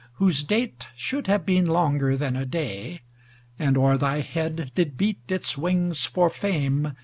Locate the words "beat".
4.97-5.19